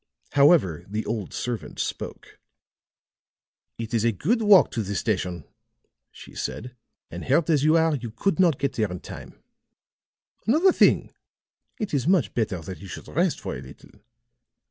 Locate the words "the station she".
4.81-6.33